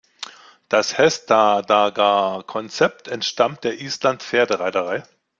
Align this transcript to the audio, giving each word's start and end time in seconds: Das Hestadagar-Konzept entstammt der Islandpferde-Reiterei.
Das 0.67 0.97
Hestadagar-Konzept 0.97 3.07
entstammt 3.07 3.63
der 3.63 3.79
Islandpferde-Reiterei. 3.79 5.03